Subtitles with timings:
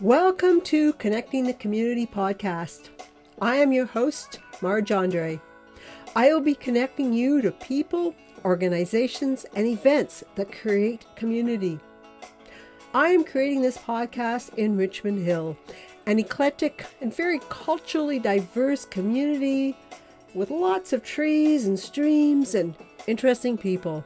[0.00, 2.90] Welcome to Connecting the Community podcast.
[3.42, 5.40] I am your host, Marj Andre.
[6.14, 8.14] I will be connecting you to people,
[8.44, 11.80] organizations, and events that create community.
[12.94, 15.58] I am creating this podcast in Richmond Hill,
[16.06, 19.76] an eclectic and very culturally diverse community
[20.32, 22.76] with lots of trees and streams and
[23.08, 24.04] interesting people,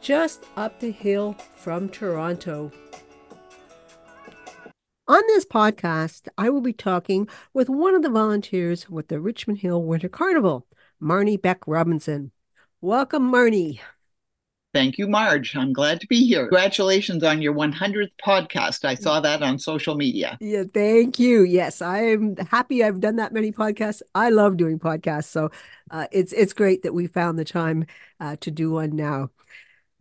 [0.00, 2.72] just up the hill from Toronto.
[5.10, 9.58] On this podcast, I will be talking with one of the volunteers with the Richmond
[9.58, 10.68] Hill Winter Carnival,
[11.00, 12.30] Marney Beck Robinson.
[12.80, 13.80] Welcome, Marney.
[14.72, 15.56] Thank you, Marj.
[15.56, 16.42] I'm glad to be here.
[16.42, 18.84] Congratulations on your 100th podcast.
[18.84, 20.38] I saw that on social media.
[20.40, 21.42] Yeah, thank you.
[21.42, 24.02] Yes, I'm happy I've done that many podcasts.
[24.14, 25.50] I love doing podcasts, so
[25.90, 27.84] uh, it's it's great that we found the time
[28.20, 29.30] uh, to do one now.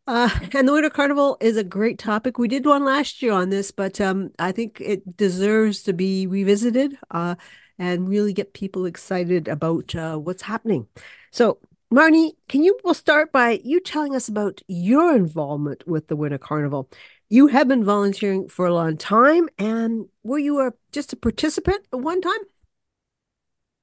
[0.09, 2.39] Uh, and the Winter Carnival is a great topic.
[2.39, 6.25] We did one last year on this, but um, I think it deserves to be
[6.25, 7.35] revisited uh,
[7.77, 10.87] and really get people excited about uh, what's happening.
[11.29, 11.59] So,
[11.91, 16.39] Marney, can you, we'll start by you telling us about your involvement with the Winter
[16.39, 16.89] Carnival.
[17.29, 21.85] You have been volunteering for a long time, and were you a, just a participant
[21.93, 22.41] at one time?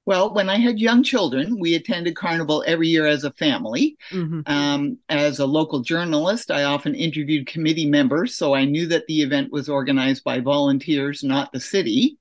[0.07, 3.97] Well, when I had young children, we attended Carnival every year as a family.
[4.11, 4.41] Mm-hmm.
[4.47, 9.23] Um, as a local journalist, I often interviewed committee members, so I knew that the
[9.23, 12.19] event was organized by volunteers, not the city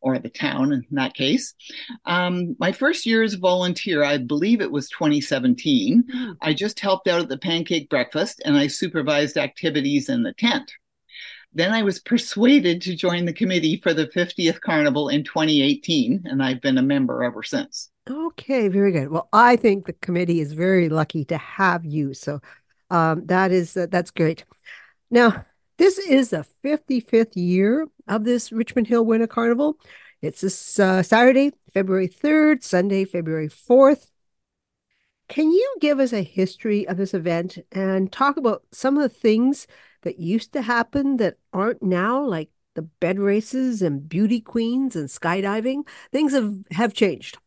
[0.00, 1.54] or the town in that case.
[2.04, 6.32] Um, my first year as a volunteer, I believe it was 2017, mm-hmm.
[6.40, 10.70] I just helped out at the pancake breakfast and I supervised activities in the tent.
[11.56, 16.42] Then I was persuaded to join the committee for the 50th Carnival in 2018, and
[16.42, 17.88] I've been a member ever since.
[18.10, 19.08] Okay, very good.
[19.08, 22.12] Well, I think the committee is very lucky to have you.
[22.12, 22.40] So
[22.90, 24.44] um, that is uh, that's great.
[25.10, 25.46] Now,
[25.78, 29.78] this is the 55th year of this Richmond Hill Winter Carnival.
[30.20, 34.10] It's this uh, Saturday, February 3rd, Sunday, February 4th.
[35.28, 39.08] Can you give us a history of this event and talk about some of the
[39.08, 39.66] things
[40.06, 45.08] that used to happen that aren't now, like the bed races and beauty queens and
[45.08, 45.86] skydiving?
[46.12, 47.38] Things have, have changed.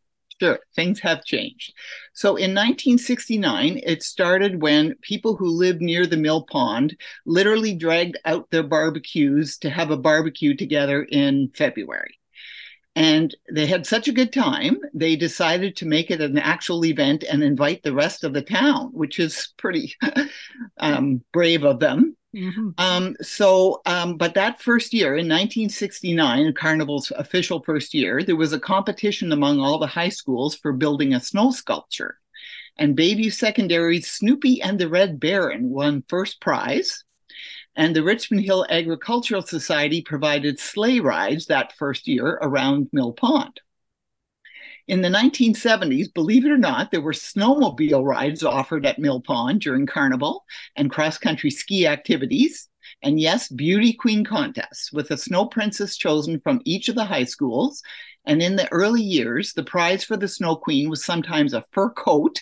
[0.42, 1.74] Sure, things have changed.
[2.14, 8.18] So in 1969, it started when people who lived near the mill pond literally dragged
[8.26, 12.20] out their barbecues to have a barbecue together in February.
[12.96, 17.24] And they had such a good time, they decided to make it an actual event
[17.24, 19.96] and invite the rest of the town, which is pretty
[20.78, 22.09] um, brave of them.
[22.36, 22.70] Mm-hmm.
[22.78, 28.54] Um, so, um, but that first year in 1969, Carnival's official first year, there was
[28.54, 32.20] a competition among all the high schools for building a snow sculpture.
[32.78, 37.04] And Bayview Secondary's Snoopy and the Red Baron won first prize.
[37.76, 43.60] And the Richmond Hill Agricultural Society provided sleigh rides that first year around Mill Pond.
[44.90, 49.62] In the 1970s, believe it or not, there were snowmobile rides offered at Mill Pond
[49.62, 50.44] during Carnival
[50.76, 52.68] and cross country ski activities.
[53.04, 57.26] And yes, beauty queen contests with a snow princess chosen from each of the high
[57.26, 57.84] schools.
[58.26, 61.92] And in the early years, the prize for the snow queen was sometimes a fur
[61.92, 62.42] coat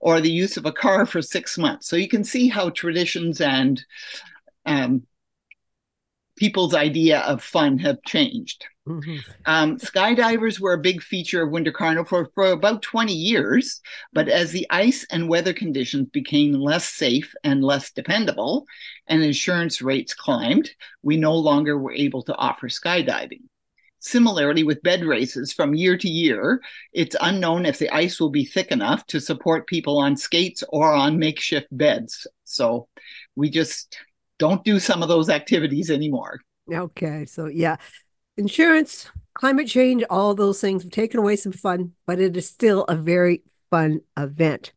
[0.00, 1.88] or the use of a car for six months.
[1.88, 3.84] So you can see how traditions and
[4.64, 5.02] um,
[6.36, 8.66] people's idea of fun have changed.
[8.86, 9.16] Mm-hmm.
[9.46, 13.80] Um, skydivers were a big feature of Winter Carnival for, for about 20 years,
[14.12, 18.66] but as the ice and weather conditions became less safe and less dependable,
[19.08, 20.70] and insurance rates climbed,
[21.02, 23.42] we no longer were able to offer skydiving.
[23.98, 26.60] Similarly, with bed races from year to year,
[26.92, 30.92] it's unknown if the ice will be thick enough to support people on skates or
[30.92, 32.24] on makeshift beds.
[32.44, 32.86] So
[33.34, 33.98] we just
[34.38, 36.40] don't do some of those activities anymore.
[36.72, 37.24] Okay.
[37.26, 37.76] So, yeah,
[38.36, 42.84] insurance, climate change, all those things have taken away some fun, but it is still
[42.84, 44.72] a very fun event.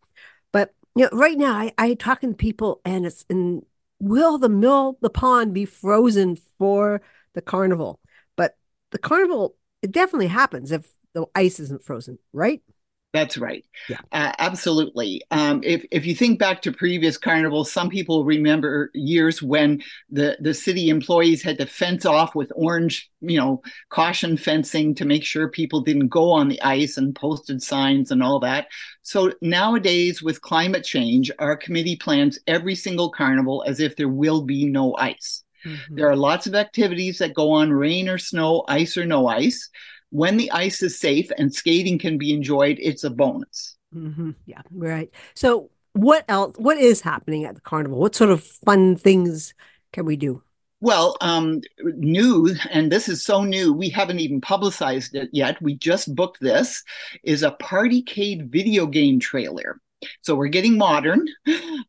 [0.52, 3.66] But you know, right now I, I talking to people and it's in
[4.00, 7.02] will the mill the pond be frozen for
[7.34, 8.00] the carnival?
[8.36, 8.58] But
[8.92, 12.62] the carnival it definitely happens if the ice isn't frozen, right?
[13.12, 13.66] That's right.
[13.88, 15.24] Yeah, uh, absolutely.
[15.32, 20.38] Um, if if you think back to previous carnivals, some people remember years when the
[20.40, 25.24] the city employees had to fence off with orange, you know, caution fencing to make
[25.24, 28.68] sure people didn't go on the ice and posted signs and all that.
[29.02, 34.44] So nowadays, with climate change, our committee plans every single carnival as if there will
[34.44, 35.44] be no ice.
[35.66, 35.96] Mm-hmm.
[35.96, 39.68] There are lots of activities that go on, rain or snow, ice or no ice
[40.12, 43.78] when the ice is safe and skating can be enjoyed, it's a bonus.
[43.96, 44.32] Mm-hmm.
[44.46, 45.10] Yeah, right.
[45.34, 46.56] So, what else?
[46.58, 48.00] What is happening at the carnival?
[48.00, 49.54] What sort of fun things
[49.92, 50.44] can we do?
[50.82, 55.62] Well, um, new, and this is so new, we haven't even publicized it yet.
[55.62, 56.84] We just booked this,
[57.24, 59.82] is a Partycade video game trailer.
[60.22, 61.28] So we're getting modern.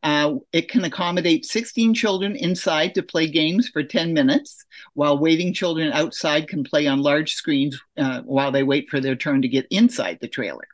[0.02, 4.64] Uh, it can accommodate 16 children inside to play games for 10 minutes,
[4.94, 9.14] while waiting children outside can play on large screens uh, while they wait for their
[9.14, 10.66] turn to get inside the trailer.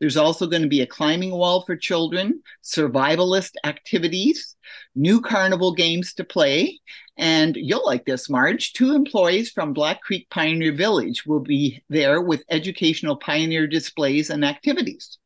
[0.00, 4.56] There's also going to be a climbing wall for children, survivalist activities,
[4.94, 6.80] new carnival games to play.
[7.16, 8.74] And you'll like this, Marj.
[8.74, 14.44] Two employees from Black Creek Pioneer Village will be there with educational pioneer displays and
[14.44, 15.18] activities.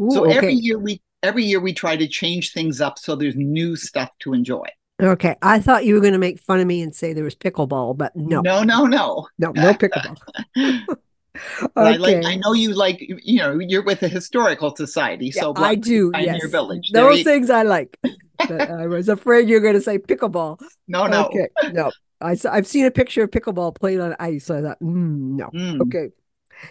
[0.00, 3.36] Ooh, so every year we every year we try to change things up so there's
[3.36, 4.66] new stuff to enjoy.
[5.00, 7.36] Okay, I thought you were going to make fun of me and say there was
[7.36, 10.18] pickleball, but no, no, no, no, no, no pickleball.
[10.56, 11.76] okay.
[11.76, 12.24] I like.
[12.24, 13.00] I know you like.
[13.00, 16.10] You know, you're with a historical society, yeah, so I do.
[16.18, 16.44] Yes.
[16.46, 16.90] Village.
[16.92, 17.96] Those things I like.
[18.40, 20.60] I was afraid you were going to say pickleball.
[20.88, 21.92] No, no, okay, no.
[22.20, 24.46] I I've seen a picture of pickleball played on ice.
[24.46, 25.50] So I thought, mm, no.
[25.54, 25.80] Mm.
[25.82, 26.08] Okay,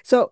[0.04, 0.32] so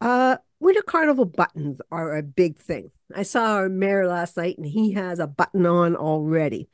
[0.00, 2.90] uh, winter carnival buttons are a big thing.
[3.14, 6.68] I saw our mayor last night, and he has a button on already.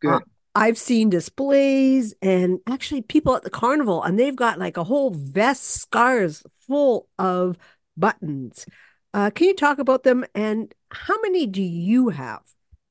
[0.00, 0.14] Good.
[0.14, 0.20] Uh,
[0.54, 5.10] I've seen displays and actually people at the carnival, and they've got like a whole
[5.10, 7.58] vest scars full of
[7.96, 8.66] buttons.
[9.12, 12.42] Uh, can you talk about them and how many do you have?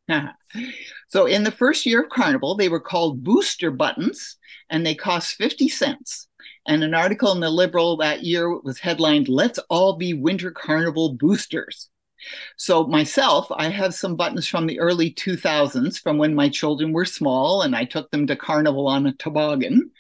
[1.08, 4.38] so, in the first year of Carnival, they were called booster buttons
[4.70, 6.28] and they cost 50 cents.
[6.68, 11.14] And an article in the Liberal that year was headlined, Let's All Be Winter Carnival
[11.14, 11.90] Boosters.
[12.58, 17.06] So, myself, I have some buttons from the early 2000s from when my children were
[17.06, 19.92] small and I took them to Carnival on a toboggan.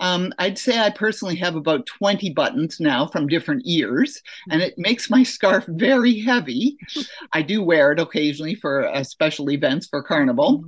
[0.00, 4.78] Um, I'd say I personally have about 20 buttons now from different years, and it
[4.78, 6.78] makes my scarf very heavy.
[7.34, 10.64] I do wear it occasionally for uh, special events for Carnival,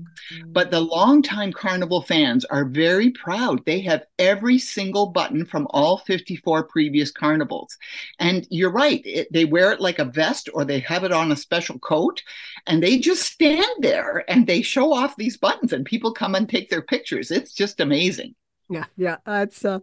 [0.49, 3.65] but the longtime Carnival fans are very proud.
[3.65, 7.77] They have every single button from all 54 previous Carnivals.
[8.19, 11.33] And you're right, it, they wear it like a vest or they have it on
[11.33, 12.23] a special coat,
[12.67, 16.49] and they just stand there and they show off these buttons, and people come and
[16.49, 17.31] take their pictures.
[17.31, 18.35] It's just amazing.
[18.73, 19.81] Yeah, yeah, that's uh,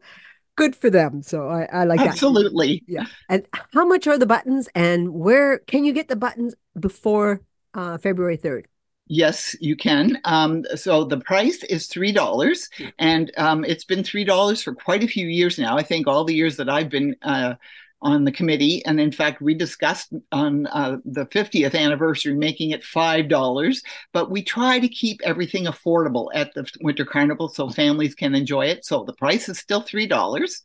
[0.55, 1.21] good for them.
[1.21, 2.09] So I, I like that.
[2.09, 2.83] Absolutely.
[2.87, 3.05] Yeah.
[3.29, 7.41] And how much are the buttons, and where can you get the buttons before
[7.73, 8.67] uh, February third?
[9.11, 10.19] Yes, you can.
[10.23, 12.69] Um, so the price is three dollars,
[12.99, 15.77] and um, it's been three dollars for quite a few years now.
[15.77, 17.55] I think all the years that I've been uh,
[18.01, 18.83] on the committee.
[18.85, 24.41] And in fact, we discussed on uh, the 50th anniversary making it $5, but we
[24.41, 28.85] try to keep everything affordable at the Winter Carnival so families can enjoy it.
[28.85, 30.61] So the price is still $3.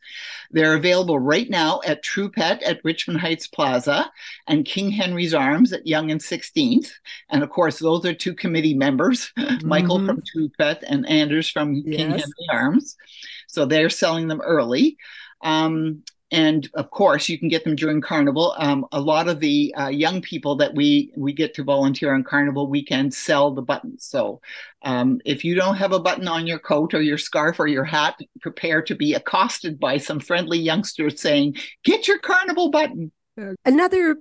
[0.52, 4.10] They're available right now at True Pet at Richmond Heights Plaza
[4.46, 6.90] and King Henry's Arms at Yonge and 16th.
[7.30, 9.66] And of course, those are two committee members, mm-hmm.
[9.74, 11.96] Michael from True Pet and Anders from yes.
[11.96, 12.96] King Henry Arms.
[13.48, 14.96] So they're selling them early.
[15.42, 16.02] Um,
[16.34, 18.56] and of course you can get them during carnival.
[18.58, 22.24] Um, a lot of the uh, young people that we we get to volunteer on
[22.24, 24.04] carnival weekend sell the buttons.
[24.04, 24.40] So
[24.82, 27.84] um, if you don't have a button on your coat or your scarf or your
[27.84, 31.54] hat prepare to be accosted by some friendly youngsters saying
[31.84, 33.12] get your carnival button.
[33.64, 34.16] Another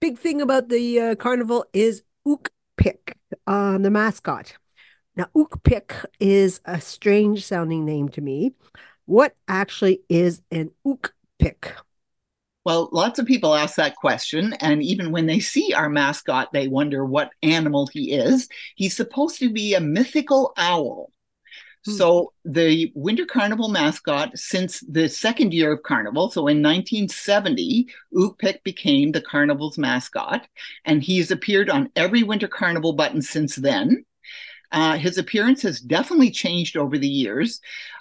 [0.00, 4.54] big thing about the uh, carnival is ook pick um, the mascot.
[5.16, 8.52] Now Ookpik is a strange sounding name to me.
[9.06, 11.14] What actually is an ook
[11.46, 11.74] pick?
[12.64, 14.54] Well, lots of people ask that question.
[14.54, 18.48] And even when they see our mascot, they wonder what animal he is.
[18.74, 21.12] He's supposed to be a mythical owl.
[21.84, 21.92] Hmm.
[21.92, 28.64] So, the Winter Carnival mascot, since the second year of Carnival, so in 1970, Ookpik
[28.64, 30.48] became the Carnival's mascot,
[30.84, 34.04] and he's appeared on every Winter Carnival button since then.
[34.72, 37.60] Uh, his appearance has definitely changed over the years.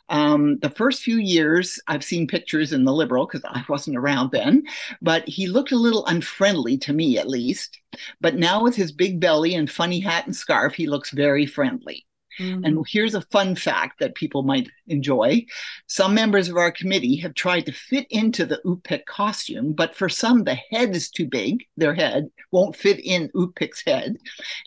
[0.09, 4.31] Um, the first few years, I've seen pictures in the Liberal because I wasn't around
[4.31, 4.63] then,
[5.01, 7.79] but he looked a little unfriendly to me at least.
[8.21, 12.05] But now with his big belly and funny hat and scarf, he looks very friendly.
[12.39, 12.65] Mm-hmm.
[12.65, 15.45] And here's a fun fact that people might enjoy.
[15.87, 20.09] Some members of our committee have tried to fit into the Ook costume, but for
[20.09, 21.65] some, the head is too big.
[21.77, 24.17] Their head won't fit in Ook head.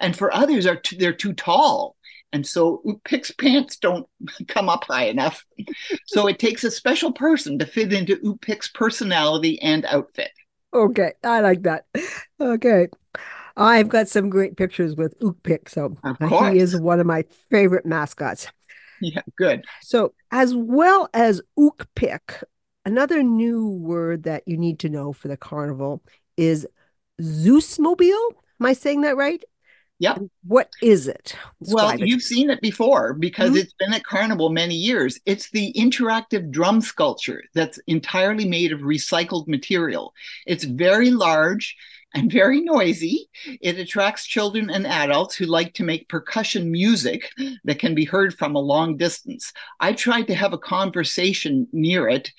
[0.00, 1.96] And for others, are too, they're too tall.
[2.32, 4.06] And so Pick's pants don't
[4.48, 5.44] come up high enough.
[6.06, 10.30] so it takes a special person to fit into Pick's personality and outfit.
[10.74, 11.86] Okay, I like that.
[12.40, 12.88] Okay.
[13.56, 15.96] I've got some great pictures with Ookpik, so
[16.52, 18.46] he is one of my favorite mascots.
[19.00, 19.64] Yeah, good.
[19.82, 22.42] So, as well as Ookpik,
[22.84, 26.02] another new word that you need to know for the carnival
[26.36, 26.66] is
[27.20, 28.30] Zeusmobile.
[28.60, 29.42] Am I saying that right?
[30.00, 30.22] Yep.
[30.46, 31.34] What is it?
[31.60, 33.58] Describe well, you've seen it before because mm-hmm.
[33.58, 35.18] it's been at Carnival many years.
[35.26, 40.14] It's the interactive drum sculpture that's entirely made of recycled material.
[40.46, 41.76] It's very large
[42.14, 43.28] and very noisy.
[43.60, 47.30] It attracts children and adults who like to make percussion music
[47.64, 49.52] that can be heard from a long distance.
[49.80, 52.30] I tried to have a conversation near it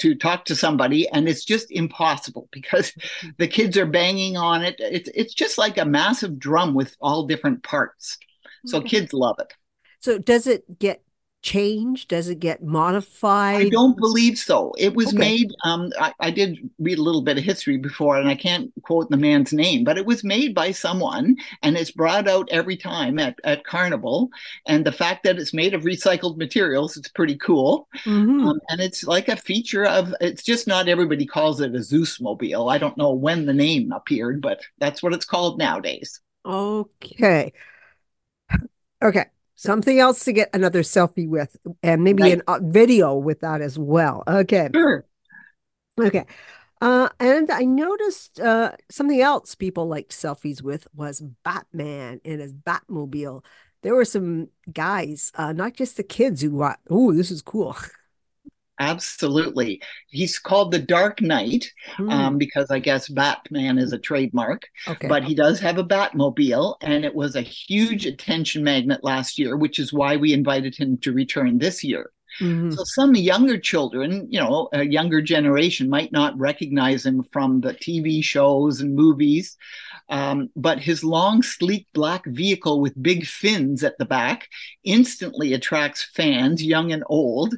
[0.00, 2.92] to talk to somebody, and it's just impossible because
[3.38, 4.76] the kids are banging on it.
[4.78, 8.18] It's, it's just like a massive drum with all different parts.
[8.66, 8.88] So okay.
[8.88, 9.52] kids love it.
[10.00, 11.02] So does it get
[11.42, 12.08] changed?
[12.08, 13.66] Does it get modified?
[13.66, 14.72] I don't believe so.
[14.78, 15.18] It was okay.
[15.18, 15.50] made.
[15.64, 19.10] Um, I, I, did read a little bit of history before, and I can't quote
[19.10, 23.18] the man's name, but it was made by someone, and it's brought out every time
[23.18, 24.30] at, at Carnival.
[24.66, 27.88] And the fact that it's made of recycled materials, it's pretty cool.
[28.04, 28.46] Mm-hmm.
[28.46, 30.14] Um, and it's like a feature of.
[30.20, 32.68] It's just not everybody calls it a Zeus mobile.
[32.68, 36.20] I don't know when the name appeared, but that's what it's called nowadays.
[36.46, 37.52] Okay.
[39.02, 39.24] Okay
[39.62, 42.40] something else to get another selfie with, and maybe right.
[42.48, 44.24] a video with that as well.
[44.26, 44.68] Okay.
[44.74, 45.06] Sure.
[45.98, 46.24] Okay.
[46.80, 52.52] Uh, and I noticed uh, something else people liked selfies with was Batman in his
[52.52, 53.44] Batmobile.
[53.82, 57.76] There were some guys, uh, not just the kids, who thought, "Oh, this is cool."
[58.80, 59.80] Absolutely.
[60.08, 62.08] He's called the Dark Knight hmm.
[62.10, 64.66] um, because I guess Batman is a trademark.
[64.88, 65.08] Okay.
[65.08, 69.56] But he does have a Batmobile, and it was a huge attention magnet last year,
[69.56, 72.10] which is why we invited him to return this year.
[72.40, 72.70] Mm-hmm.
[72.70, 77.74] So some younger children, you know, a younger generation might not recognize him from the
[77.74, 79.56] TV shows and movies.
[80.12, 84.46] Um, but his long, sleek black vehicle with big fins at the back
[84.84, 87.54] instantly attracts fans, young and old.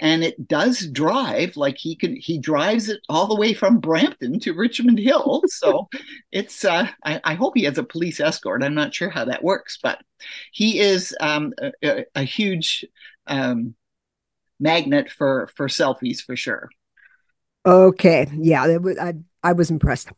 [0.00, 4.40] And it does drive like he can, he drives it all the way from Brampton
[4.40, 5.44] to Richmond Hill.
[5.46, 5.88] So
[6.32, 8.64] it's, uh, I, I, hope he has a police escort.
[8.64, 10.02] I'm not sure how that works, but
[10.50, 11.52] he is um,
[11.84, 12.84] a, a, huge
[13.28, 13.76] um,
[14.58, 16.68] magnet for for selfies for sure.
[17.64, 20.10] Okay, yeah, I I was impressed.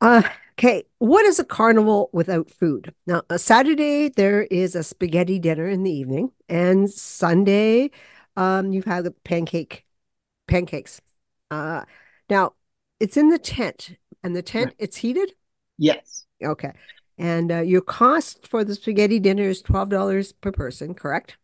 [0.00, 0.22] Uh,
[0.60, 2.94] okay, what is a carnival without food?
[3.06, 7.90] Now, a Saturday there is a spaghetti dinner in the evening, and Sunday,
[8.36, 9.86] um, you've had the pancake
[10.46, 11.00] pancakes.
[11.50, 11.84] Uh,
[12.28, 12.52] now
[13.00, 15.32] it's in the tent, and the tent it's heated.
[15.78, 16.26] Yes.
[16.44, 16.72] Okay,
[17.16, 21.38] and uh, your cost for the spaghetti dinner is twelve dollars per person, correct?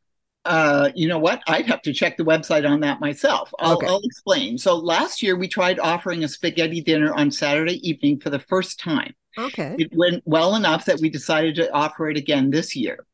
[0.47, 1.43] Uh, you know what?
[1.47, 3.53] I'd have to check the website on that myself.
[3.59, 3.87] I'll, okay.
[3.87, 4.57] I'll, explain.
[4.59, 8.79] So last year we tried offering a spaghetti dinner on Saturday evening for the first
[8.79, 9.15] time.
[9.37, 9.75] Okay.
[9.79, 13.05] It went well enough that we decided to offer it again this year.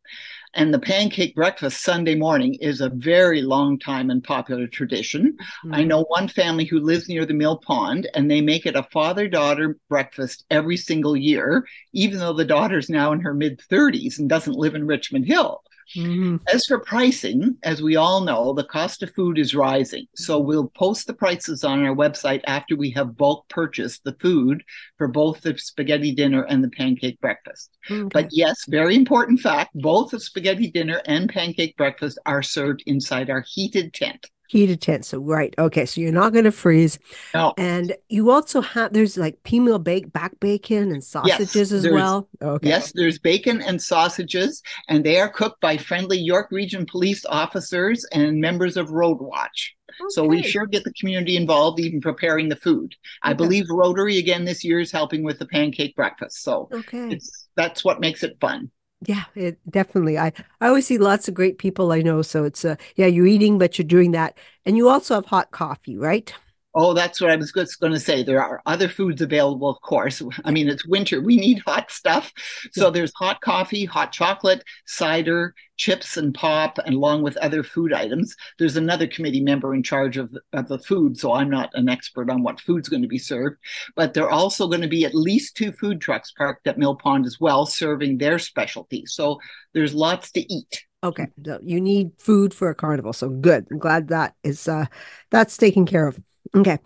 [0.54, 5.38] And the pancake breakfast Sunday morning is a very long time and popular tradition.
[5.64, 5.74] Mm-hmm.
[5.74, 8.82] I know one family who lives near the mill pond, and they make it a
[8.82, 14.18] father daughter breakfast every single year, even though the daughter's now in her mid 30s
[14.18, 15.62] and doesn't live in Richmond Hill.
[15.96, 16.36] Mm-hmm.
[16.52, 20.06] As for pricing, as we all know, the cost of food is rising.
[20.16, 24.62] So we'll post the prices on our website after we have bulk purchased the food
[24.98, 27.70] for both the spaghetti dinner and the pancake breakfast.
[27.90, 28.08] Okay.
[28.12, 33.30] But yes, very important fact both the spaghetti dinner and pancake breakfast are served inside
[33.30, 35.06] our heated tent heated tent.
[35.06, 35.86] So right, okay.
[35.86, 36.98] So you're not going to freeze.
[37.32, 37.54] No.
[37.56, 39.82] And you also have there's like peameal
[40.12, 42.28] back bacon and sausages yes, as well.
[42.42, 42.68] Okay.
[42.68, 48.04] Yes, there's bacon and sausages, and they are cooked by friendly York Region police officers
[48.12, 49.74] and members of Road Watch.
[49.88, 50.08] Okay.
[50.10, 52.92] So we sure get the community involved, even preparing the food.
[53.24, 53.30] Okay.
[53.30, 56.42] I believe Rotary again this year is helping with the pancake breakfast.
[56.42, 57.18] So okay.
[57.56, 58.70] that's what makes it fun.
[59.04, 60.16] Yeah, it definitely.
[60.18, 62.22] I I always see lots of great people I know.
[62.22, 65.50] So it's uh yeah, you're eating, but you're doing that, and you also have hot
[65.50, 66.32] coffee, right?
[66.74, 68.22] Oh, that's what I was just going to say.
[68.22, 70.22] There are other foods available, of course.
[70.44, 71.20] I mean, it's winter.
[71.20, 72.32] We need hot stuff.
[72.72, 72.90] So yeah.
[72.90, 78.34] there's hot coffee, hot chocolate, cider, chips and pop, and along with other food items.
[78.58, 81.18] There's another committee member in charge of, of the food.
[81.18, 83.58] So I'm not an expert on what food's going to be served.
[83.94, 86.94] But there are also going to be at least two food trucks parked at Mill
[86.94, 89.04] Pond as well, serving their specialty.
[89.06, 89.40] So
[89.74, 90.84] there's lots to eat.
[91.04, 93.12] Okay, so you need food for a carnival.
[93.12, 93.66] So good.
[93.70, 94.86] I'm glad that is uh
[95.30, 96.20] that's taken care of.
[96.54, 96.78] Okay.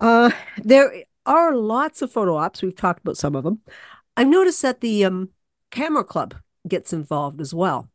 [0.00, 2.62] Uh, there are lots of photo ops.
[2.62, 3.60] We've talked about some of them.
[4.16, 5.30] I've noticed that the um,
[5.70, 6.34] camera club
[6.68, 7.88] gets involved as well.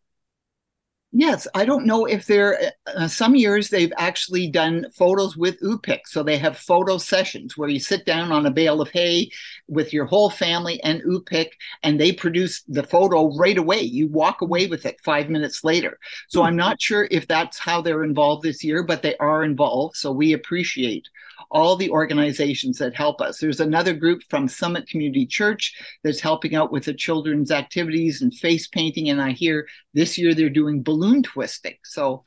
[1.12, 2.72] Yes, I don't know if there.
[2.86, 7.68] Uh, some years they've actually done photos with Ookpik, so they have photo sessions where
[7.68, 9.32] you sit down on a bale of hay
[9.68, 11.50] with your whole family and Ookpik,
[11.82, 13.82] and they produce the photo right away.
[13.82, 15.98] You walk away with it five minutes later.
[16.28, 16.48] So hmm.
[16.48, 19.96] I'm not sure if that's how they're involved this year, but they are involved.
[19.96, 21.10] So we appreciate
[21.52, 23.40] all the organizations that help us.
[23.40, 28.34] There's another group from Summit Community Church that's helping out with the children's activities and
[28.34, 29.10] face painting.
[29.10, 31.78] And I hear this year they're doing balloon twisting.
[31.84, 32.24] So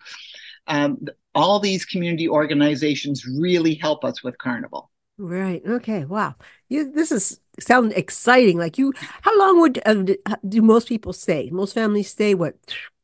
[0.66, 4.90] um, all these community organizations really help us with Carnival.
[5.18, 5.62] Right.
[5.64, 6.04] Okay.
[6.04, 6.34] Wow.
[6.68, 8.58] You, this is sound exciting.
[8.58, 10.04] Like you, how long would uh,
[10.48, 11.48] do most people stay?
[11.52, 12.56] Most families stay what?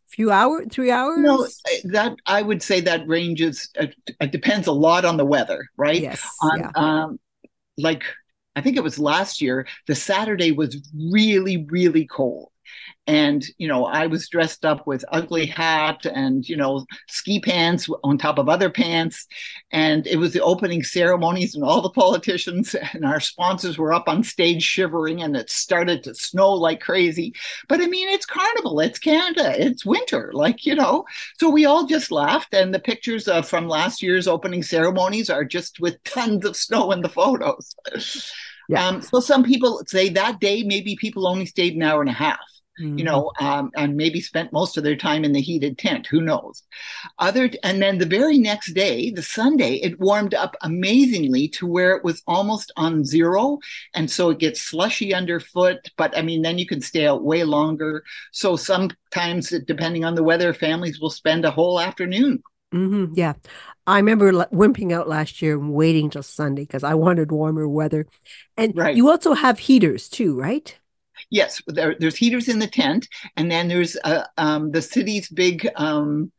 [0.09, 1.19] Few hours, three hours?
[1.19, 1.47] No,
[1.85, 3.69] that I would say that ranges.
[3.79, 3.87] Uh,
[4.21, 6.01] it depends a lot on the weather, right?
[6.01, 6.27] Yes.
[6.43, 6.71] On, yeah.
[6.75, 7.21] um,
[7.77, 8.05] like
[8.57, 9.67] I think it was last year.
[9.87, 10.77] The Saturday was
[11.13, 12.51] really, really cold,
[13.07, 17.89] and you know i was dressed up with ugly hat and you know ski pants
[18.05, 19.27] on top of other pants.
[19.71, 24.09] And it was the opening ceremonies and all the politicians and our sponsors were up
[24.09, 27.35] on stage shivering and it started to snow like crazy.
[27.69, 31.05] But i mean it's carnival it's canada it's winter like you know.
[31.39, 35.45] So we all just laughed and the pictures uh, from last year's opening ceremonies are
[35.45, 37.75] just with tons of snow in the photos.
[38.69, 38.87] Yeah.
[38.87, 42.15] Um, so some people say that day maybe people only stayed an hour and a
[42.15, 42.39] half
[42.81, 42.99] mm-hmm.
[42.99, 46.07] you know, um, and maybe spent most of their time in the heated tent.
[46.07, 46.63] Who knows?
[47.19, 51.97] Other, and then the very next day, the Sunday, it warmed up amazingly to where
[51.97, 53.59] it was almost on zero,
[53.95, 55.91] and so it gets slushy underfoot.
[55.97, 58.05] But I mean, then you can stay out way longer.
[58.33, 62.43] So sometimes, depending on the weather, families will spend a whole afternoon.
[62.73, 63.35] Mm-hmm, yeah.
[63.87, 68.07] I remember wimping out last year and waiting till Sunday because I wanted warmer weather.
[68.57, 68.95] And right.
[68.95, 70.79] you also have heaters too, right?
[71.31, 75.69] Yes, there, there's heaters in the tent, and then there's uh, um, the city's big
[75.77, 76.33] um,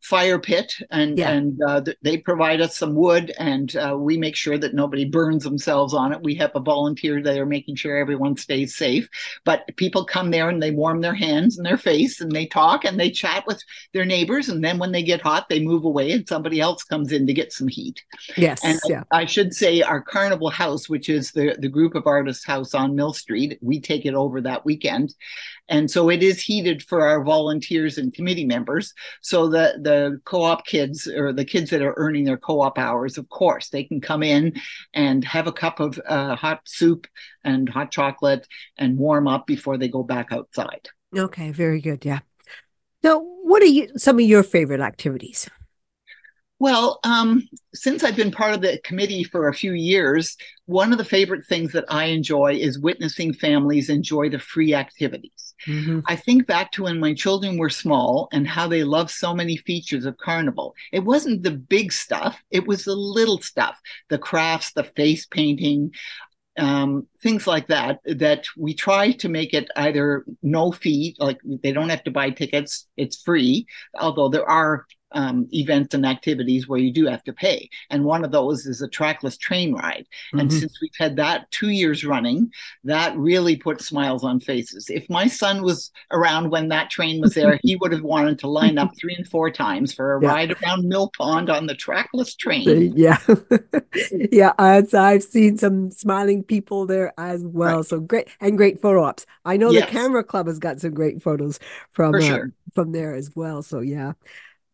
[0.00, 1.30] fire pit and yeah.
[1.30, 5.44] and uh, they provide us some wood and uh, we make sure that nobody burns
[5.44, 6.22] themselves on it.
[6.22, 9.08] We have a volunteer there making sure everyone stays safe.
[9.44, 12.84] But people come there and they warm their hands and their face and they talk
[12.84, 14.48] and they chat with their neighbors.
[14.48, 17.34] And then when they get hot they move away and somebody else comes in to
[17.34, 18.02] get some heat.
[18.36, 19.04] Yes and yeah.
[19.12, 22.74] I, I should say our carnival house which is the the group of artists house
[22.74, 25.14] on mill street we take it over that weekend
[25.70, 28.92] and so it is heated for our volunteers and committee members.
[29.22, 33.28] So the, the co-op kids or the kids that are earning their co-op hours, of
[33.28, 34.60] course, they can come in
[34.92, 37.06] and have a cup of uh, hot soup
[37.44, 40.88] and hot chocolate and warm up before they go back outside.
[41.16, 42.04] Okay, very good.
[42.04, 42.20] Yeah.
[43.02, 45.48] Now, what are you, some of your favorite activities?
[46.60, 50.98] Well, um, since I've been part of the committee for a few years, one of
[50.98, 55.54] the favorite things that I enjoy is witnessing families enjoy the free activities.
[55.66, 56.00] Mm-hmm.
[56.06, 59.56] I think back to when my children were small and how they loved so many
[59.56, 60.74] features of Carnival.
[60.92, 65.92] It wasn't the big stuff, it was the little stuff the crafts, the face painting.
[66.58, 71.72] Um, things like that that we try to make it either no fee like they
[71.72, 73.66] don't have to buy tickets it's free
[73.98, 77.68] although there are um, events and activities where you do have to pay.
[77.90, 80.06] And one of those is a trackless train ride.
[80.28, 80.38] Mm-hmm.
[80.40, 82.50] And since we've had that two years running,
[82.84, 84.88] that really put smiles on faces.
[84.88, 88.48] If my son was around when that train was there, he would have wanted to
[88.48, 90.28] line up three and four times for a yeah.
[90.28, 92.92] ride around Mill Pond on the trackless train.
[92.96, 93.18] Yeah.
[94.32, 94.52] yeah.
[94.58, 97.78] I've, I've seen some smiling people there as well.
[97.78, 97.86] Right.
[97.86, 99.26] So great and great photo ops.
[99.44, 99.86] I know yes.
[99.86, 101.58] the camera club has got some great photos
[101.90, 102.52] from, uh, sure.
[102.74, 103.62] from there as well.
[103.62, 104.12] So yeah.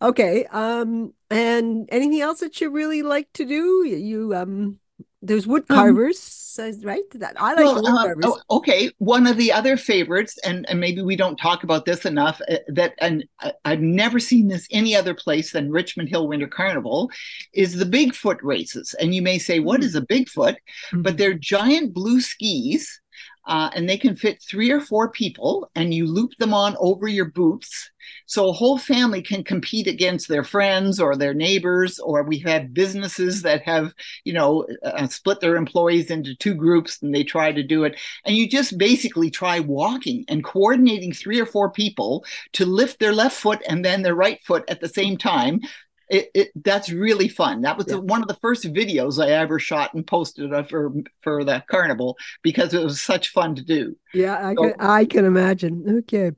[0.00, 0.44] Okay.
[0.46, 3.84] Um, and anything else that you really like to do?
[3.84, 4.78] You um
[5.22, 7.02] there's wood um, carvers, um, right?
[7.14, 8.24] That I like well, wood uh, carvers.
[8.24, 11.84] Uh, oh, okay, one of the other favorites, and, and maybe we don't talk about
[11.84, 12.40] this enough.
[12.48, 16.46] Uh, that and uh, I've never seen this any other place than Richmond Hill Winter
[16.46, 17.10] Carnival,
[17.52, 18.94] is the Bigfoot races.
[19.00, 21.02] And you may say, "What is a Bigfoot?" Mm-hmm.
[21.02, 23.00] But they're giant blue skis
[23.46, 27.06] uh, and they can fit three or four people, and you loop them on over
[27.06, 27.90] your boots.
[28.26, 32.74] So a whole family can compete against their friends or their neighbors, or we have
[32.74, 37.52] businesses that have, you know, uh, split their employees into two groups and they try
[37.52, 37.98] to do it.
[38.24, 43.12] And you just basically try walking and coordinating three or four people to lift their
[43.12, 45.60] left foot and then their right foot at the same time
[46.08, 47.62] it, it, that's really fun.
[47.62, 47.96] That was yeah.
[47.96, 50.92] one of the first videos I ever shot and posted for
[51.22, 53.96] for the carnival because it was such fun to do.
[54.14, 55.98] Yeah, I so, can I can imagine.
[55.98, 56.32] Okay,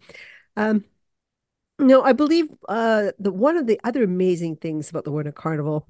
[0.57, 0.85] um,
[1.79, 5.87] no, I believe uh, the one of the other amazing things about the Winter Carnival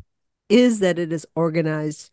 [0.48, 2.10] is that it is organized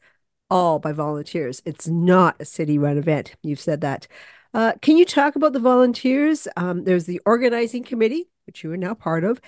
[0.49, 1.62] all by volunteers.
[1.65, 3.36] It's not a city-run event.
[3.41, 4.08] You've said that.
[4.54, 6.47] Uh, can you talk about the volunteers?
[6.56, 9.41] Um, there's the organizing committee, which you are now part of,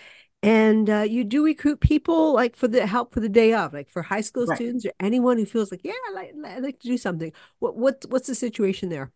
[0.43, 3.89] and uh, you do recruit people like for the help for the day of like
[3.89, 4.55] for high school right.
[4.55, 7.75] students or anyone who feels like yeah I like, I like to do something what,
[7.75, 9.11] what what's the situation there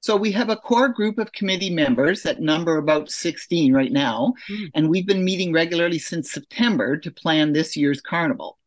[0.00, 4.34] so we have a core group of committee members that number about 16 right now
[4.48, 4.70] mm.
[4.74, 8.58] and we've been meeting regularly since september to plan this year's carnival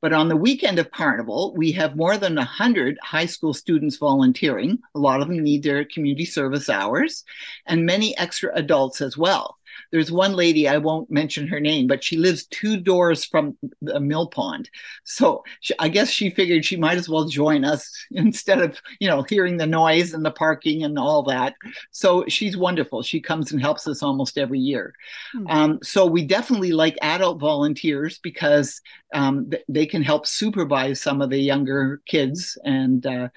[0.00, 4.78] But on the weekend of Carnival, we have more than 100 high school students volunteering.
[4.94, 7.24] A lot of them need their community service hours,
[7.66, 9.56] and many extra adults as well.
[9.92, 14.00] There's one lady, I won't mention her name, but she lives two doors from the
[14.00, 14.70] mill pond.
[15.04, 19.08] So she, I guess she figured she might as well join us instead of, you
[19.08, 21.54] know, hearing the noise and the parking and all that.
[21.90, 23.02] So she's wonderful.
[23.02, 24.94] She comes and helps us almost every year.
[25.32, 25.46] Hmm.
[25.48, 28.80] Um, so we definitely like adult volunteers because
[29.14, 33.28] um, th- they can help supervise some of the younger kids and uh,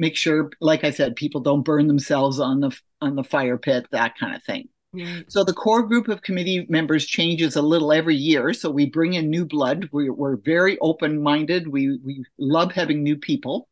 [0.00, 3.86] make sure, like I said, people don't burn themselves on the on the fire pit,
[3.92, 4.68] that kind of thing.
[5.28, 8.52] So the core group of committee members changes a little every year.
[8.52, 9.88] So we bring in new blood.
[9.92, 11.68] We're, we're very open minded.
[11.68, 13.68] We we love having new people.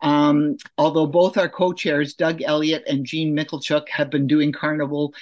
[0.00, 5.14] Um, although both our co-chairs, Doug Elliott and Jean Michalchuk, have been doing carnival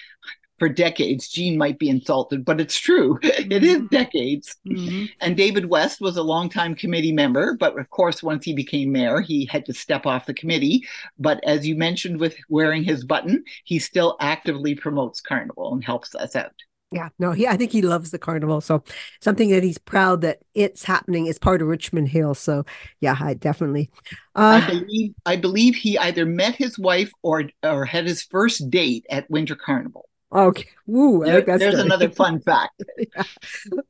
[0.62, 1.26] for decades.
[1.26, 3.18] Gene might be insulted, but it's true.
[3.18, 3.52] Mm-hmm.
[3.52, 3.86] It is mm-hmm.
[3.88, 4.56] decades.
[4.64, 5.06] Mm-hmm.
[5.20, 9.20] And David West was a longtime committee member, but of course, once he became mayor,
[9.20, 10.86] he had to step off the committee.
[11.18, 16.14] But as you mentioned, with wearing his button, he still actively promotes Carnival and helps
[16.14, 16.52] us out.
[16.92, 18.60] Yeah, no, he I think he loves the carnival.
[18.60, 18.84] So
[19.20, 22.34] something that he's proud that it's happening is part of Richmond Hill.
[22.34, 22.64] So
[23.00, 23.90] yeah, I definitely.
[24.36, 28.70] Uh, I believe I believe he either met his wife or or had his first
[28.70, 30.08] date at Winter Carnival.
[30.32, 30.68] Okay.
[30.86, 31.24] Woo.
[31.24, 32.82] There, there's another fun fact.
[32.98, 33.22] yeah.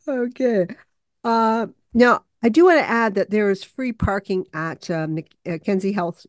[0.06, 0.66] Okay.
[1.22, 5.92] Uh, now, I do want to add that there is free parking at uh, Mackenzie
[5.92, 6.26] Health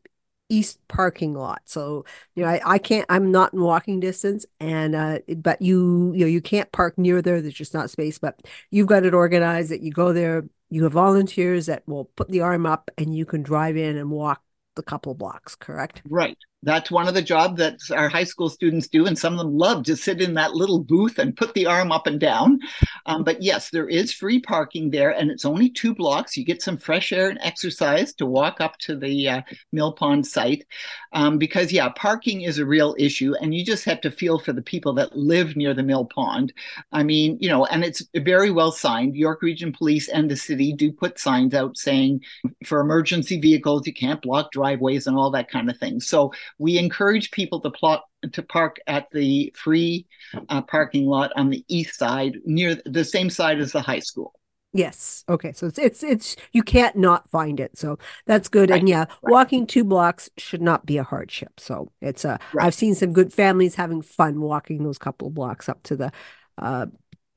[0.50, 1.64] East parking lot.
[1.66, 6.14] So, you know, I, I can't, I'm not in walking distance and, uh, but you,
[6.14, 7.42] you know, you can't park near there.
[7.42, 10.94] There's just not space, but you've got it organized that you go there, you have
[10.94, 14.44] volunteers that will put the arm up and you can drive in and walk
[14.76, 16.04] the couple blocks, correct?
[16.08, 19.40] Right that's one of the jobs that our high school students do and some of
[19.40, 22.60] them love to sit in that little booth and put the arm up and down.
[23.06, 26.38] Um, but yes there is free parking there and it's only two blocks.
[26.38, 30.26] You get some fresh air and exercise to walk up to the uh, mill pond
[30.26, 30.66] site.
[31.12, 34.54] Um, because yeah parking is a real issue and you just have to feel for
[34.54, 36.54] the people that live near the mill pond.
[36.92, 39.16] I mean you know and it's very well signed.
[39.16, 42.22] York region police and the city do put signs out saying
[42.66, 46.00] for emergency vehicles you can't block driveways and all that kind of thing.
[46.00, 50.06] So we encourage people to plot to park at the free
[50.50, 54.34] uh, parking lot on the east side, near the same side as the high school.
[54.76, 55.24] Yes.
[55.30, 55.54] Okay.
[55.54, 57.78] So it's it's it's you can't not find it.
[57.78, 58.72] So that's good.
[58.72, 58.80] Right.
[58.80, 59.32] And yeah, right.
[59.32, 61.60] walking two blocks should not be a hardship.
[61.60, 62.66] So it's a right.
[62.66, 66.12] I've seen some good families having fun walking those couple of blocks up to the
[66.58, 66.88] uh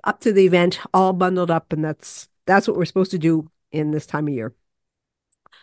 [0.02, 3.50] up to the event, all bundled up, and that's that's what we're supposed to do
[3.70, 4.54] in this time of year.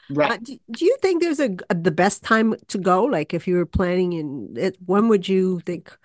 [0.10, 0.32] Right.
[0.32, 3.04] Uh, do, do, you think there's a, a, the best time to go?
[3.04, 5.96] Like if you were planning in it, when would you think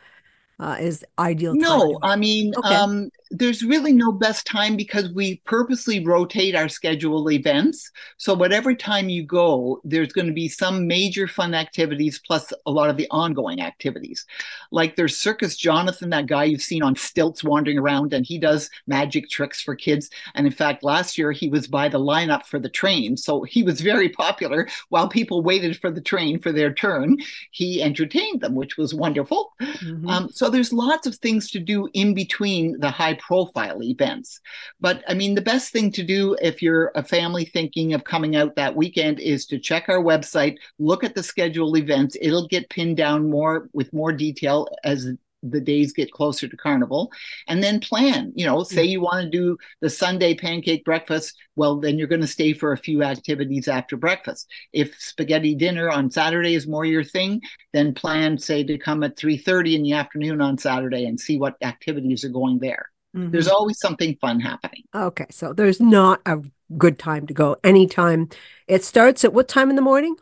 [0.59, 1.55] uh, is ideal?
[1.55, 2.75] No, I mean, okay.
[2.75, 7.91] um, there's really no best time because we purposely rotate our scheduled events.
[8.17, 12.71] So whatever time you go, there's going to be some major fun activities plus a
[12.71, 14.25] lot of the ongoing activities.
[14.71, 18.71] Like there's Circus Jonathan, that guy you've seen on stilts wandering around, and he does
[18.87, 20.11] magic tricks for kids.
[20.35, 23.63] And in fact, last year he was by the lineup for the train, so he
[23.63, 24.69] was very popular.
[24.89, 27.19] While people waited for the train for their turn,
[27.51, 29.53] he entertained them, which was wonderful.
[29.61, 30.09] Mm-hmm.
[30.09, 34.41] Um, so there's lots of things to do in between the high profile events.
[34.81, 38.37] But I mean, the best thing to do if you're a family thinking of coming
[38.37, 42.17] out that weekend is to check our website, look at the scheduled events.
[42.21, 45.09] It'll get pinned down more with more detail as
[45.43, 47.13] the days get closer to carnival
[47.47, 48.91] and then plan you know say mm.
[48.91, 52.73] you want to do the sunday pancake breakfast well then you're going to stay for
[52.73, 57.41] a few activities after breakfast if spaghetti dinner on saturday is more your thing
[57.73, 61.57] then plan say to come at 3.30 in the afternoon on saturday and see what
[61.63, 63.31] activities are going there Mm-hmm.
[63.31, 64.85] There's always something fun happening.
[64.95, 66.43] Okay, so there's not a
[66.77, 67.57] good time to go.
[67.65, 68.29] Anytime.
[68.67, 70.17] It starts at what time in the morning?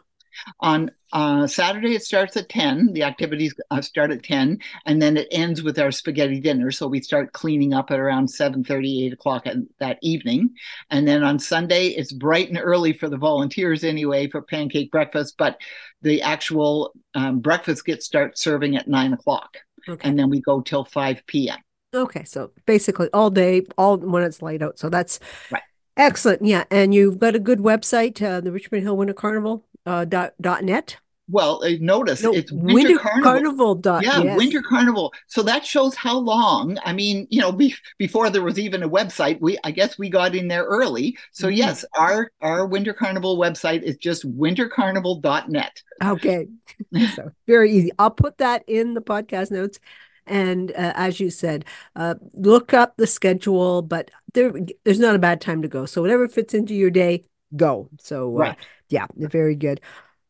[0.61, 2.93] On uh, Saturday, it starts at 10.
[2.93, 6.71] The activities uh, start at 10, and then it ends with our spaghetti dinner.
[6.71, 9.47] So we start cleaning up at around 7 8 o'clock
[9.81, 10.51] that evening.
[10.91, 15.37] And then on Sunday, it's bright and early for the volunteers anyway for pancake breakfast,
[15.39, 15.59] but
[16.03, 19.57] the actual um, breakfast gets start serving at 9 o'clock.
[19.89, 20.07] Okay.
[20.09, 21.59] And then we go till 5 p.m.
[21.97, 24.79] Okay, so basically all day, all when it's light out.
[24.79, 25.19] So that's
[25.51, 25.63] right.
[25.97, 26.45] excellent.
[26.45, 30.35] Yeah, and you've got a good website, uh, the Richmond Hill Winter Carnival uh, dot,
[30.41, 30.99] dot net.
[31.29, 33.33] Well, uh, notice no, it's Winter, Winter Carnival.
[33.33, 34.37] Carnival dot, yeah, yes.
[34.37, 35.13] Winter Carnival.
[35.27, 36.79] So that shows how long.
[36.85, 40.09] I mean, you know, be, before there was even a website, we I guess we
[40.09, 41.19] got in there early.
[41.33, 41.57] So mm-hmm.
[41.57, 45.83] yes, our our Winter Carnival website is just wintercarnival.net.
[46.05, 46.47] Okay,
[47.17, 47.91] so very easy.
[47.99, 49.81] I'll put that in the podcast notes
[50.27, 54.53] And uh, as you said, uh, look up the schedule, but there,
[54.85, 55.87] there's not a bad time to go.
[55.87, 57.89] So whatever fits into your day, go.
[57.99, 58.59] So, uh, Right.
[58.89, 59.81] yeah, very good.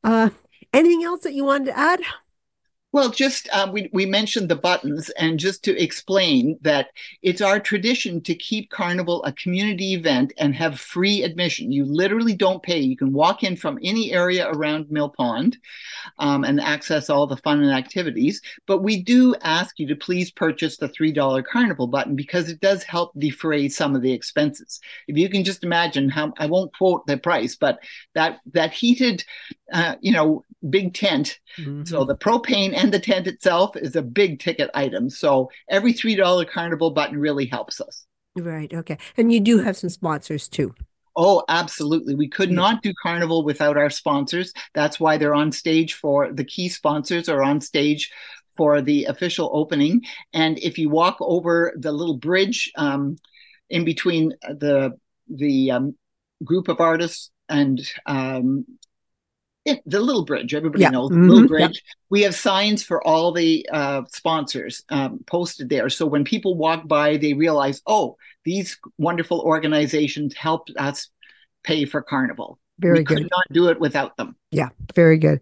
[0.04, 0.30] Uh,
[0.72, 2.00] anything else that you wanted to add?
[2.96, 6.86] Well, just uh, we we mentioned the buttons, and just to explain that
[7.20, 11.70] it's our tradition to keep Carnival a community event and have free admission.
[11.70, 12.78] You literally don't pay.
[12.78, 15.58] You can walk in from any area around Mill Pond
[16.18, 18.40] um, and access all the fun and activities.
[18.66, 22.60] But we do ask you to please purchase the three dollar Carnival button because it
[22.60, 24.80] does help defray some of the expenses.
[25.06, 27.78] If you can just imagine how I won't quote the price, but
[28.14, 29.22] that that heated,
[29.70, 31.38] uh, you know, big tent
[31.84, 35.08] so the propane and the tent itself is a big ticket item.
[35.10, 38.06] So every $3 carnival button really helps us.
[38.34, 38.72] Right.
[38.72, 38.98] Okay.
[39.16, 40.74] And you do have some sponsors too.
[41.14, 42.14] Oh, absolutely.
[42.14, 42.56] We could Yeah.
[42.56, 44.52] not do carnival without our sponsors.
[44.74, 48.10] That's why they're on stage for the key sponsors are on stage
[48.56, 50.02] for the official opening.
[50.32, 53.16] And if you walk over the little bridge um,
[53.70, 54.92] in between the
[55.28, 55.96] the um,
[56.44, 58.64] group of artists and um,
[59.86, 60.90] the little bridge, everybody Yeah.
[60.90, 61.28] knows the Mhm.
[61.28, 61.66] little Yeah.
[61.66, 61.82] bridge.
[62.10, 65.88] We have signs for all the uh, sponsors um, posted there.
[65.88, 71.08] So when people walk by, they realize, oh, these wonderful organizations helped us
[71.64, 72.58] pay for Carnival.
[72.78, 73.18] Very we good.
[73.18, 74.36] could not do it without them.
[74.50, 75.40] Yeah, very good.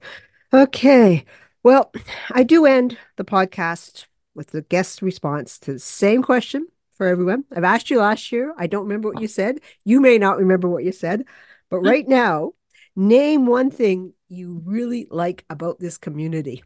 [0.53, 1.25] Okay.
[1.63, 1.93] Well,
[2.31, 7.45] I do end the podcast with the guest response to the same question for everyone.
[7.55, 8.55] I've asked you last year.
[8.57, 9.61] I don't remember what you said.
[9.85, 11.25] You may not remember what you said,
[11.71, 12.53] but right now,
[12.97, 16.63] name one thing you really like about this community.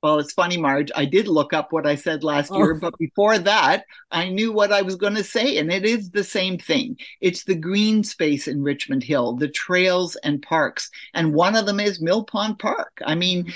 [0.00, 0.92] Well, it's funny, Marj.
[0.94, 2.58] I did look up what I said last Oh.
[2.58, 6.10] year, but before that, I knew what I was going to say, and it is
[6.10, 6.96] the same thing.
[7.20, 11.80] It's the green space in Richmond Hill, the trails and parks, and one of them
[11.80, 12.92] is Mill Pond Park.
[13.04, 13.52] I mean,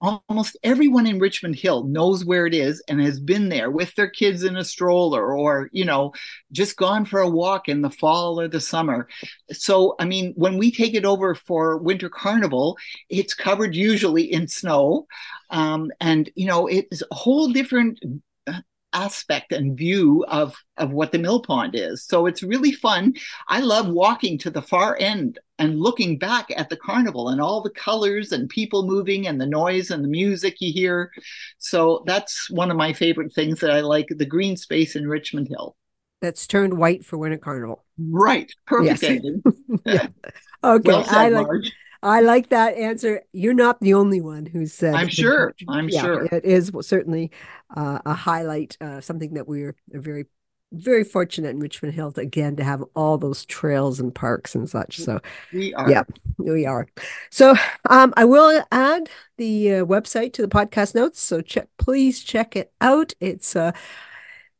[0.00, 4.08] almost everyone in Richmond Hill knows where it is and has been there with their
[4.08, 6.12] kids in a stroller or, you know,
[6.52, 9.08] just gone for a walk in the fall or the summer.
[9.52, 14.48] So, I mean, when we take it over for Winter Carnival, it's covered usually in
[14.48, 15.06] snow.
[15.50, 18.00] Um, and, you know, it is a whole different
[18.46, 18.60] uh,
[18.92, 23.12] aspect and view of of what the mill pond is so it's really fun
[23.48, 27.60] i love walking to the far end and looking back at the carnival and all
[27.60, 31.10] the colors and people moving and the noise and the music you hear
[31.58, 35.46] so that's one of my favorite things that i like the green space in richmond
[35.48, 35.76] hill
[36.20, 37.84] That's turned white for Winter Carnival.
[37.98, 39.20] right perfect Yes.
[39.86, 40.08] Yeah.
[40.62, 41.72] Okay, well said I like Marge.
[42.02, 43.22] I like that answer.
[43.32, 44.94] You're not the only one who said.
[44.94, 45.54] I'm sure.
[45.68, 46.24] I'm Yeah, sure.
[46.32, 47.30] it is certainly
[47.76, 50.26] uh, a highlight, uh, something that we're very,
[50.72, 54.68] very fortunate in Richmond Hill to, again to have all those trails and parks and
[54.68, 54.98] such.
[54.98, 55.20] So
[55.52, 56.04] we are Yeah.
[56.38, 56.86] we are.
[57.30, 57.54] So
[57.88, 61.20] um, I will add the uh, website to the podcast notes.
[61.20, 63.12] So check, please check it out.
[63.20, 63.72] It's uh,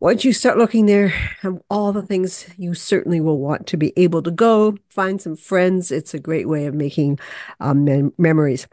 [0.01, 3.93] once you start looking there, um, all the things you certainly will want to be
[3.97, 5.91] able to go find some friends.
[5.93, 7.19] It's a great way of making
[7.61, 8.67] um, mem- memories.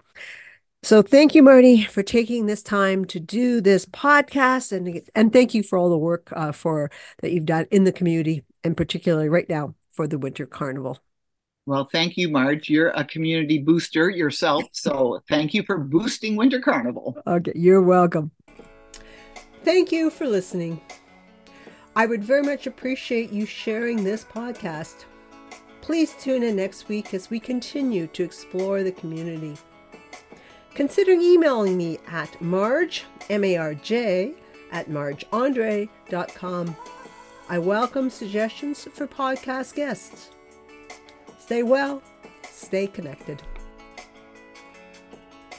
[0.83, 5.53] So thank you, Marty, for taking this time to do this podcast, and and thank
[5.53, 6.89] you for all the work uh, for
[7.21, 10.99] that you've done in the community, and particularly right now for the Winter Carnival.
[11.65, 16.61] well thank you marj you're a community booster yourself so thank you for boosting winter
[16.61, 18.31] carnival Okay, you're welcome.
[19.65, 20.79] Thank you for listening.
[21.97, 25.05] I would very much appreciate you sharing this podcast.
[25.81, 29.57] Please tune in next week as we continue to explore the community.
[30.75, 34.31] Consider emailing me at marj, M-A-R-J,
[34.71, 36.75] at marjandre.com.
[37.49, 40.29] I welcome suggestions for podcast guests.
[41.39, 42.03] Stay well,
[42.43, 43.41] stay connected.